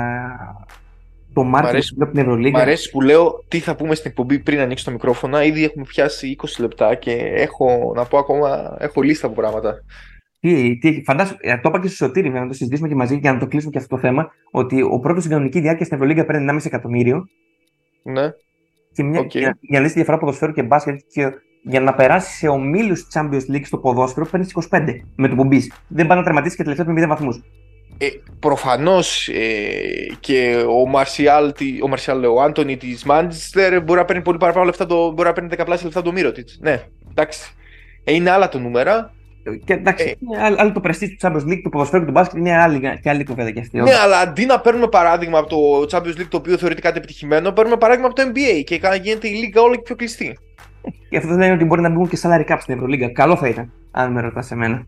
[1.37, 2.57] το Μ' market αρέσει- από την Ευρωλίγα.
[2.57, 5.41] Μ' αρέσει που λέω τι θα πούμε στην εκπομπή πριν ανοίξει το μικρόφωνο.
[5.41, 8.75] Ήδη έχουμε πιάσει 20 λεπτά και έχω να πω ακόμα.
[8.79, 9.73] Έχω λίστα από πράγματα.
[10.39, 13.33] Τι, τι, φαντάσου, ε, το είπα και στο Σωτήρι, να το συζητήσουμε και μαζί για
[13.33, 16.25] να το κλείσουμε και αυτό το θέμα, ότι ο πρώτος στην κανονική διάρκεια στην Ευρωλίγα
[16.25, 17.27] παίρνει 1,5 εκατομμύριο
[18.03, 18.29] Ναι.
[18.93, 19.35] και μια, Οκ.
[19.35, 21.29] για, για να λύσει τη διαφορά ποδοσφαίρου και μπάσκετ και
[21.63, 25.71] για να περάσει σε ομίλους Champions League στο ποδόσφαιρο παίρνεις 25 με το που μπεις.
[25.87, 27.41] Δεν πάει να τερματίσεις και τελευταία με 0 βαθμούς.
[27.97, 28.07] Ε,
[28.39, 29.29] Προφανώς
[30.19, 34.65] και ο Μαρσιάλ, τι- ο, Μαρσιάλ, ο Άντωνη της Μάντσεστερ μπορεί να παίρνει πολύ παραπάνω
[34.65, 36.49] λεφτά, το, μπορεί να παίρνει δεκαπλάσια λεφτά το Μύρωτιτ.
[36.59, 37.51] Ναι, εντάξει.
[38.03, 39.11] Ε, είναι άλλα τα νούμερα.
[39.65, 40.13] Και εντάξει, Ε.
[40.19, 42.79] είναι άλλο, άλλο το πρεστή του Champions League, του ποδοσφαίρου και του μπάσκετ είναι άλλη,
[43.01, 43.81] και άλλη κουβέντα και αυτή.
[43.81, 47.51] Ναι, αλλά αντί να παίρνουμε παράδειγμα από το Champions League το οποίο θεωρείται κάτι επιτυχημένο,
[47.51, 50.37] παίρνουμε παράδειγμα από το NBA και κα- γίνεται η λίγα όλο και πιο κλειστή.
[51.09, 53.07] Και αυτό δεν είναι ότι μπορεί να μπουν και salary cap στην Ευρωλίγα.
[53.11, 54.87] Καλό θα ήταν, αν με ρωτάς εμένα.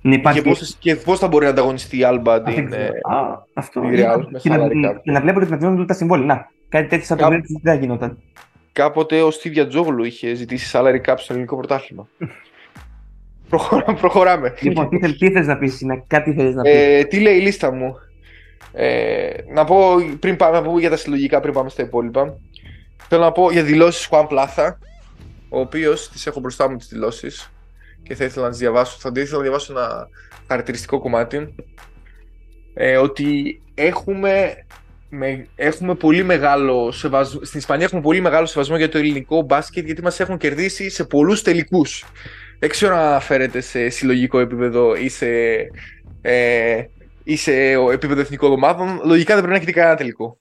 [0.00, 2.72] Να υπάρχει Και πώς, και πώς θα μπορεί να ανταγωνιστεί η Alba αυτή την.
[2.72, 3.82] η- ε, Α, αυτό.
[3.82, 4.94] η είναι- Real με και, να, salary cap.
[5.02, 6.26] και να βλέπω ότι μεταβιώνουν τα συμβόλαια.
[6.26, 8.18] Να, κάτι τέτοιο σαν το Κάπου- Μύρωτιτ δεν θα γινόταν.
[8.72, 12.08] Κάποτε ο Στίβια Τζόγλου είχε ζητήσει salary cap στο ελληνικό πρωτάθλημα.
[13.48, 14.54] Προχωρά- προχωράμε.
[14.60, 16.72] Λοιπόν, τι, θέλ, τι θες να πεις, να, κάτι θέλεις να πεις.
[16.72, 17.94] Ε, τι λέει η λίστα μου;
[18.72, 19.78] Ε, να πω
[20.20, 22.38] πριν πάμε να πούμε για τα συλλογικά πριν πάμε στα υπόλοιπα.
[23.08, 24.78] Θέλω να πω για δηλώσεις Χουάν Πλάθα,
[25.48, 27.52] ο οποίος τις έχω μπροστά μου τις δηλώσεις
[28.08, 28.98] και θα ήθελα να τις διαβάσω.
[29.00, 30.08] Θα ήθελα να διαβάσω ένα
[30.48, 31.54] χαρακτηριστικό κομμάτι.
[32.74, 34.64] Ε, ότι έχουμε,
[35.08, 39.84] με, έχουμε πολύ μεγάλο σεβασμό, στην Ισπανία έχουμε πολύ μεγάλο σεβασμό για το ελληνικό μπάσκετ
[39.84, 42.04] γιατί μας έχουν κερδίσει σε πολλούς τελικούς.
[42.58, 45.26] Δεν ξέρω αν αναφέρεται σε συλλογικό επίπεδο ή σε,
[46.20, 46.82] ε,
[47.24, 49.00] ή σε επίπεδο εθνικών ομάδων.
[49.04, 50.38] Λογικά δεν πρέπει να έχετε κανένα τελικό.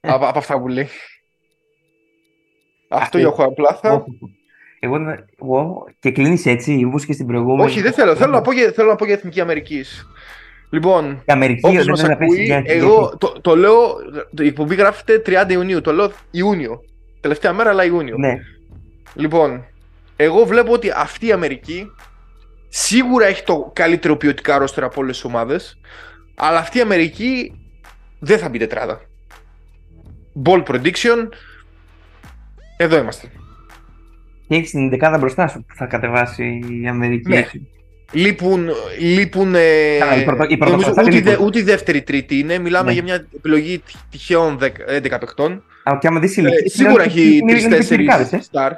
[0.00, 0.10] Ε.
[0.10, 0.88] από, από αυτά που λέει.
[2.88, 4.04] Αυτό Αυτή- για Χουάν Πλάθα.
[4.80, 4.94] Όχι.
[4.94, 7.70] Εγώ, να- εγώ και κλείνεις έτσι, όπως και στην προηγούμενη.
[7.70, 8.16] Όχι, δεν θέλω.
[8.16, 10.06] Θέλω να πω για, θέλω να πω για Εθνική Αμερικής.
[10.70, 13.78] Λοιπόν, Η Αμερική όποιος δεν μας θέλει να πέσει ακούει, για εγώ το, το λέω,
[14.34, 16.80] το, η εκπομπή γράφεται 30 Ιουνίου, το λέω Ιούνιο.
[17.20, 18.14] Τελευταία μέρα, αλλά Ιούνιο.
[18.18, 18.38] Ναι,
[19.14, 19.64] Λοιπόν,
[20.16, 21.86] εγώ βλέπω ότι αυτή η Αμερική
[22.68, 25.80] σίγουρα έχει το καλύτερο ποιοτικά ρόστερα από όλες τις ομάδες,
[26.34, 27.52] αλλά αυτή η Αμερική
[28.18, 29.00] δεν θα μπει τετράδα.
[30.44, 31.28] Ball prediction.
[32.76, 33.28] Εδώ είμαστε.
[34.48, 37.28] Και έχεις την δεκάδα μπροστά σου που θα κατεβάσει η Αμερική.
[37.30, 37.36] Ναι.
[37.38, 37.68] έτσι.
[38.12, 38.68] Λείπουν.
[39.00, 39.60] λείπουν ε,
[39.98, 41.46] Καλά, η πρωτο- η νομίζω πρωτοκλασσά ούτε, η δε- λείπουν.
[41.46, 42.58] ούτε η δεύτερη τρίτη είναι.
[42.58, 42.92] Μιλάμε Ναι.
[42.92, 45.62] για μια επιλογή τυχ- τυχαίων 10 11 παιχτών.
[45.84, 48.36] Αλλά και άμα δεις Ε, ηλικίες, σίγουρα είναι- έχει είναι- είναι όλοι πιτσιρικάδες, ε.
[48.36, 48.70] 3-4 star.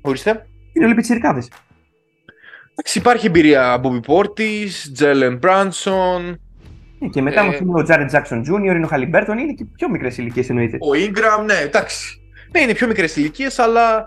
[0.00, 0.46] Ορίστε.
[0.72, 1.48] Είναι όλοι πιτσιρικάδες.
[2.70, 6.34] Εντάξει, υπάρχει εμπειρία Bobby Portis, Jalen Branson,
[7.00, 9.64] Ε, Και μετά Ε, μας είναι ο Τζάρετ Τζάξον Jr., είναι ο Χαλιμπέρτον, είναι και
[9.76, 10.76] πιο μικρές ηλικίες εννοείται.
[10.80, 12.20] Ο Ingram, ναι, εντάξει.
[12.52, 14.06] Ναι, είναι πιο μικρές ηλικίες, αλλά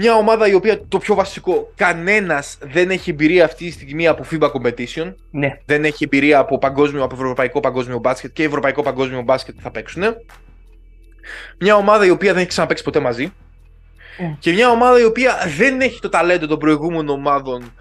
[0.00, 4.24] μια ομάδα η οποία το πιο βασικό, κανένας δεν έχει εμπειρία αυτή τη στιγμή από
[4.30, 5.14] FIBA competition.
[5.30, 9.60] Ναι, Δεν έχει εμπειρία από, παγκόσμιο, από ευρωπαϊκό παγκόσμιο μπάσκετ και ευρωπαϊκό παγκόσμιο μπάσκετ που
[9.60, 10.02] θα παίξουν.
[11.58, 13.32] Μια ομάδα η οποία δεν έχει ξαναπέξει ποτέ μαζί.
[14.18, 14.36] Mm.
[14.38, 17.74] Και μια ομάδα η οποία δεν έχει το ταλέντο των προηγούμενων ομάδων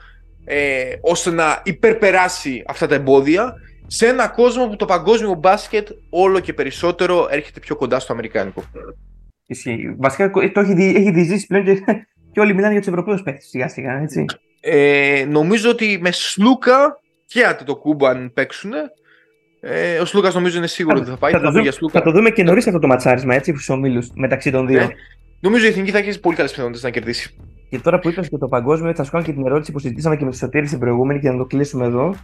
[0.46, 3.54] ε, ώστε να υπερπεράσει αυτά τα εμπόδια
[3.88, 8.64] σε ένα κόσμο που το παγκόσμιο μπάσκετ όλο και περισσότερο έρχεται πιο κοντά στο αμερικάνικο.
[9.52, 9.96] Ισχύει.
[9.98, 11.84] Βασικά το έχει, δι, έχει διζήσει πλέον και,
[12.32, 14.26] και όλοι μιλάνε για τους Ευρωπαίους παίχτε σιγά σιγά, έτσι.
[14.60, 18.72] Ε, νομίζω ότι με Σλούκα και το κούμπο αν παίξουν.
[19.62, 21.32] Ε, ο Σλούκας νομίζω είναι σίγουρος ότι θα πάει.
[21.32, 24.52] Θα, το, δούμε, θα το δούμε και νωρίς αυτό το ματσάρισμα έτσι, στου ομίλους μεταξύ
[24.52, 24.80] των δύο.
[24.80, 24.90] Ε,
[25.40, 27.36] νομίζω η Εθνική θα έχει πολύ καλές πιθανότητες να κερδίσει.
[27.70, 30.16] Και τώρα που είπες και το παγκόσμιο, θα σου κάνω και την ερώτηση που συζητήσαμε
[30.18, 32.16] και με τη Σωτήρη στην προηγούμενη και να το κλείσουμε εδώ.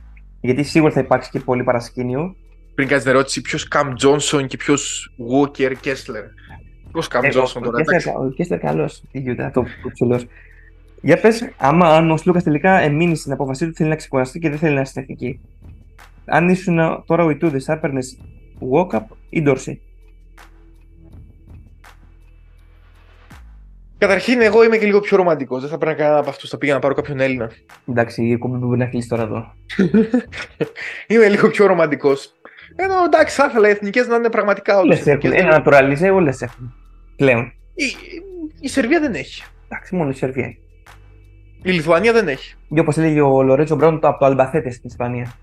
[0.41, 2.35] Γιατί σίγουρα θα υπάρξει και πολύ παρασκήνιο.
[2.75, 6.23] Πριν κάνεις την ερώτηση, ποιος Καμ Τζόνσον και ποιος Walker Κέσλερ.
[6.99, 7.77] Ποιο Καμ Τζόνσον τώρα.
[8.17, 9.01] Ο Κέσλερ καλός.
[9.11, 10.25] Τι γίνεται, το ψηλός.
[11.01, 14.49] Για πες, άμα αν ο Σλούκας τελικά εμείνει στην απόφασή του, θέλει να ξεκουραστεί και
[14.49, 15.39] δεν θέλει να είναι στην εθνική.
[16.25, 18.17] Αν ήσουν τώρα ο Ιτούδης, θα έπαιρνες
[18.71, 19.81] walk-up ή Ντόρσεϊ.
[23.97, 25.61] Καταρχήν, εγώ είμαι και λίγο πιο ρομαντικός.
[25.61, 26.49] Δεν θα πρέπει να κάνω από αυτούς.
[26.49, 27.51] Θα πήγα να πάρω κάποιον Έλληνα.
[27.89, 29.53] Εντάξει, η εκπομπή μπορεί να κλείσει τώρα εδώ.
[31.07, 32.33] είμαι λίγο πιο ρομαντικός.
[32.75, 35.07] Ενώ εντάξει, θα ήθελα οι εθνικές να είναι πραγματικά όλες.
[35.07, 36.73] Ένα naturalize, όλες έχουν.
[37.15, 37.53] Πλέον.
[37.73, 37.83] Η,
[38.59, 39.43] η Σερβία δεν έχει.
[39.69, 40.59] Εντάξει, μόνο η Σερβία έχει.
[41.63, 42.55] Η Λιθουανία δεν έχει.
[42.73, 45.35] Και όπως έλεγε ο Λορέτσο Μπράουν από το Αλμπαθέτες στην Ισπανία.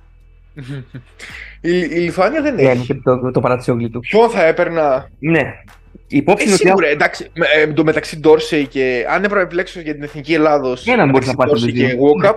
[1.60, 2.92] η, η Λιθουανία δεν έχει.
[2.92, 4.00] Ναι, το, το παρατσιόγλι του.
[4.00, 5.62] Ποιον θα έπαιρνα; Ναι.
[6.06, 6.94] Η υπόψη ε, σίγουρα, ότι...
[6.94, 10.86] εντάξει, ε, το μεταξύ Ντόρσεϊ και αν έπρεπε να επιλέξω για την Εθνική Ελλάδος.
[10.86, 12.36] Έναν μπορείς να πάρει και Walkup,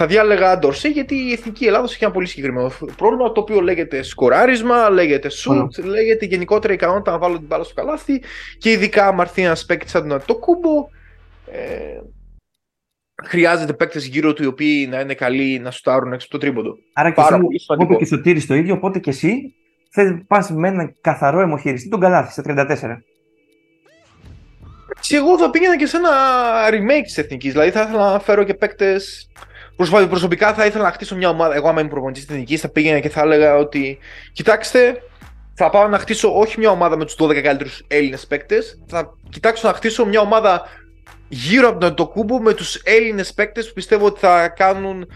[0.00, 4.02] θα διάλεγα Ντόρσεϊ γιατί η Εθνική Ελλάδος έχει ένα πολύ συγκεκριμένο πρόβλημα το οποίο λέγεται
[4.02, 8.22] σκοράρισμα, λέγεται σουτ, λέγεται γενικότερα ικανότητα να βάλω την μπάλα στο καλάθι
[8.58, 10.88] και ειδικά αν έρθει ένας παίκτης σαν το κούμπο.
[11.50, 12.00] Ε,
[13.24, 16.76] χρειάζεται παίκτες γύρω του οι οποίοι να είναι καλοί να σουτάρουν έξω από το τρίποντο.
[16.92, 19.54] Άρα και Πάρα εσύ, οπότε και σωτήρι το ίδιο, οπότε και εσύ
[19.90, 23.02] θες πας με έναν καθαρό αιμοχειριστή τον καλάθι στα 34.
[25.00, 26.10] Και εγώ θα πήγαινα και σε ένα
[26.70, 27.52] remake της εθνικής.
[27.52, 29.30] Δηλαδή θα ήθελα να φέρω και παίκτες.
[30.08, 31.54] Προσωπικά θα ήθελα να χτίσω μια ομάδα.
[31.54, 33.98] Εγώ, άμα είμαι προπονητής της εθνικής, θα πήγαινα και θα έλεγα ότι
[34.32, 35.02] κοιτάξτε,
[35.54, 38.80] θα πάω να χτίσω όχι μια ομάδα με τους 12 καλύτερους Έλληνες παίκτες.
[38.86, 40.62] Θα κοιτάξω να χτίσω μια ομάδα
[41.28, 45.06] γύρω από τον Αντοκούμπο με τους Έλληνες παίκτες που πιστεύω ότι θα κάνουν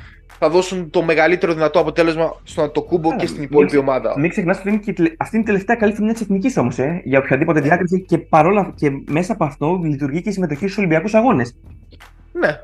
[0.44, 4.18] θα δώσουν το μεγαλύτερο δυνατό αποτέλεσμα στον Αντοκούμπο και στην υπόλοιπη ομάδα.
[4.18, 7.18] Μην ξεχνάς ότι είναι αυτή είναι η τελευταία καλή χρονιά της εθνικής όμως, ε, για
[7.18, 7.66] οποιαδήποτε ναι.
[7.66, 11.56] διάκριση και παρόλα και μέσα από αυτό λειτουργεί και η συμμετοχή στους Ολυμπιακούς Αγώνες.
[12.32, 12.60] Ναι.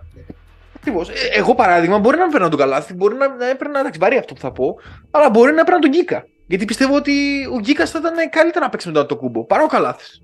[0.88, 1.08] Ακριβώς.
[1.08, 4.34] Ε, εγώ παράδειγμα μπορεί να έπαιρνα τον Καλάθι, μπορεί να, να έπαιρνα εντάξει, βαρύ αυτό
[4.34, 4.76] που θα πω,
[5.10, 6.26] αλλά μπορεί να έπαιρνα τον Γκίκα.
[6.46, 7.12] Γιατί πιστεύω ότι
[7.54, 10.22] ο Γκίκας θα ήταν καλύτερα να παίξει με τον Αντοκούμπο παρά ο Καλάθις.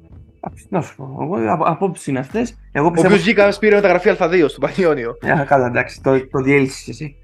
[0.69, 1.19] Να σου πω.
[1.21, 2.59] Εγώ, απόψεις είναι αυτές.
[2.75, 5.17] Ο οποίος βγήκα πήρε μεταγραφή Α2 στο Πανιόνιο.
[5.23, 7.17] Ε, καλά, εντάξει, το, το διέλυσες εσύ.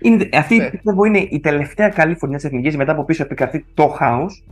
[0.00, 0.70] Είναι, αυτή ναι.
[0.70, 4.44] πιστεύω είναι η τελευταία καλή φωνή της Εθνικής μετά από πίσω επικρατεί το χάος.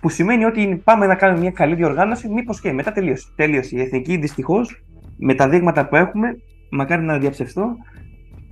[0.00, 3.26] Που σημαίνει ότι πάμε να κάνουμε μια καλή διοργάνωση, μήπως και μετά τελείωσε.
[3.36, 3.76] Τέλειωσε.
[3.76, 4.82] Η Εθνική δυστυχώς
[5.16, 6.36] με τα δείγματα που έχουμε,
[6.70, 7.76] μακάρι να διαψευστώ,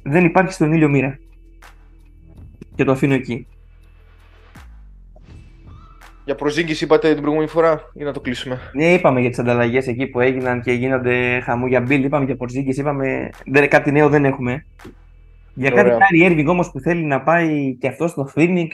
[0.03, 1.19] δεν υπάρχει στον ήλιο μοίρα.
[2.75, 3.47] Και το αφήνω εκεί.
[6.25, 9.87] Για προσήγηση είπατε την προηγούμενη φορά ή να το κλείσουμε; Ναι, είπαμε για τις ανταλλαγές
[9.87, 12.05] εκεί που έγιναν και γίνονται χαμού για μπιλ.
[12.05, 13.29] Είπαμε για προσήγηση, είπαμε.
[13.47, 14.67] Δεν, κάτι νέο δεν έχουμε.
[15.55, 18.69] Για κάτι Κάρι Έρβινγκ όμως που θέλει να πάει και αυτό στο Phoenix.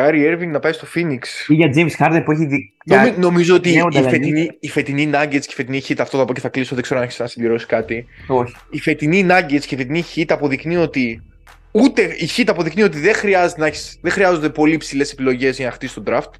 [0.00, 1.20] Κάρι Έρβινγκ να πάει στο Phoenix.
[1.48, 2.72] Ή για James Harden που έχει δει.
[2.84, 6.32] Νομι, νομίζω ότι η φετινή, η φετινή Nuggets και η φετινή Heat, αυτό θα πω
[6.32, 8.06] και θα κλείσω, δεν ξέρω αν έχεις να συμπληρώσεις κάτι.
[8.26, 8.56] Όχι.
[8.70, 11.22] Η φετινή Nuggets και η φετινή Heat αποδεικνύει ότι
[11.70, 15.66] Ούτε η Heat αποδεικνύει ότι δεν, χρειάζεται να έχεις, δεν χρειάζονται πολύ ψηλές επιλογές για
[15.66, 16.30] να χτίσεις τον draft.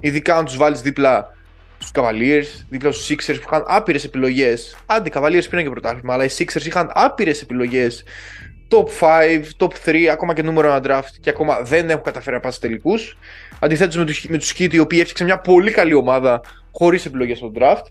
[0.00, 1.36] Ειδικά αν τους βάλεις δίπλα
[1.78, 4.76] στους Cavaliers, δίπλα στους Sixers που είχαν άπειρες επιλογές.
[4.86, 8.04] Άντε, οι Cavaliers πήραν και πρωτάθλημα, αλλά οι Sixers είχαν άπειρες επιλογές.
[8.70, 12.40] Top 5, top 3, ακόμα και νούμερο ένα draft και ακόμα δεν έχουν καταφέρει να
[12.40, 13.18] πάνε στου τελικούς.
[13.58, 16.40] Αντιθέτως με τους με τους Heat, οι οποίοι έφτιαξαν μια πολύ καλή ομάδα
[16.72, 17.82] χωρίς επιλογές στο draft.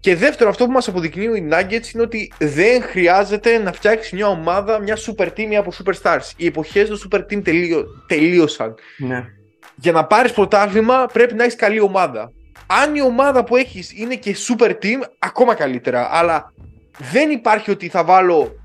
[0.00, 4.28] Και δεύτερο, αυτό που μας αποδεικνύουν οι Nuggets είναι ότι δεν χρειάζεται να φτιάξεις μια
[4.28, 6.30] ομάδα, μια super team από superstars.
[6.36, 8.74] Οι εποχές του super team τελείω, τελείωσαν.
[8.96, 9.24] Ναι.
[9.74, 12.32] Για να πάρεις πρωτάθλημα πρέπει να έχεις καλή ομάδα.
[12.66, 16.08] Αν η ομάδα που έχεις είναι και super team, ακόμα καλύτερα.
[16.12, 16.52] Αλλά
[16.98, 18.56] δεν υπάρχει ότι θα βάλω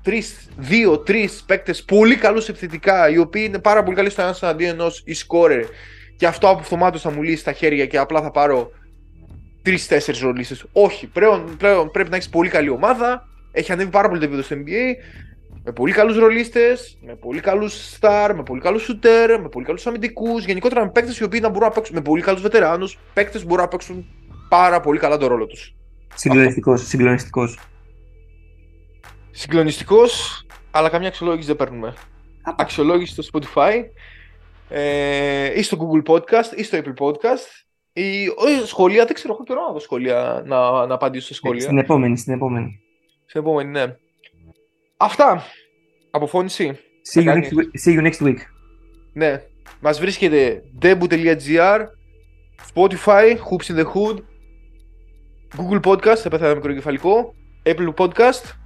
[0.56, 5.02] δύο-τρει παίκτες πολύ καλούς επιθετικά, οι οποίοι είναι πάρα πολύ καλοί στο ένα εναντίον ενός
[5.04, 5.64] ή scorer.
[6.16, 8.70] Και αυτό από αυτομάτως θα μου λύσει τα χέρια και απλά θα πάρω
[9.62, 10.64] τρει-τέσσερι ρολίστες.
[10.72, 13.28] Όχι, πλέον, πλέον πρέπει να έχεις πολύ καλή ομάδα.
[13.52, 14.96] Έχει ανέβει πάρα πολύ το επίπεδο στο NBA.
[15.64, 19.86] Με πολύ καλούς ρολίστες, με πολύ καλούς star, με πολύ καλούς shooter, με πολύ καλούς
[19.86, 20.44] αμυντικούς.
[20.44, 21.94] Γενικότερα με παίκτες οι οποίοι να μπορούν να παίξουν.
[21.94, 22.98] Με πολύ καλούς βετεράνους.
[23.14, 24.06] Παίκτες που μπορούν να παίξουν
[24.48, 25.74] πάρα πολύ καλά τον ρόλο τους.
[26.14, 26.86] Συγκλονιστικός.
[26.86, 27.58] Συγκλονιστικός.
[29.32, 31.94] Συγκλονιστικός, αλλά καμιά αξιολόγηση δεν παίρνουμε.
[32.56, 33.84] Αξιολόγηση στο Spotify
[34.68, 39.44] ε, ή στο Google Podcast ή στο Apple Podcast Η, όχι, σχολεία, δεν ξέρω, έχω
[39.44, 41.62] καιρό να δω σχολεία, να, να απαντήσω σε σχολεία.
[41.62, 42.80] Στην επόμενη, στην επόμενη.
[43.26, 43.96] Στην επόμενη, ναι.
[44.96, 45.44] Αυτά.
[46.10, 46.78] Αποφώνηση.
[47.14, 47.48] See you, κάνεις.
[47.48, 47.90] next week.
[47.90, 48.38] See you next week.
[49.12, 49.42] Ναι.
[49.80, 51.80] Μας βρίσκεται debu.gr,
[52.74, 54.16] Spotify, Hoops in the Hood,
[55.56, 58.61] Google Podcast, θα πέθανα μικροκεφαλικό, Apple Podcast,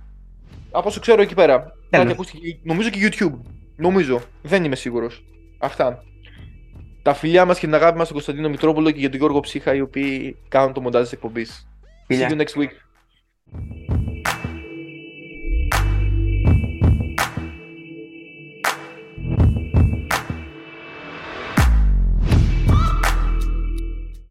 [0.76, 1.72] από όσο ξέρω εκεί πέρα.
[1.90, 3.40] Κάτι ακούστηκε, νομίζω και YouTube.
[3.76, 4.20] Νομίζω.
[4.42, 5.24] Δεν είμαι σίγουρος.
[5.58, 6.02] Αυτά.
[7.02, 9.74] Τα φιλιά μας και την αγάπη μας στον Κωνσταντίνο Μητρόπουλο και για τον Γιώργο Ψύχα,
[9.74, 11.68] οι οποίοι κάνουν το μοντάζ της εκπομπής.
[11.82, 12.28] See Φιλιά.
[12.28, 12.70] you next week.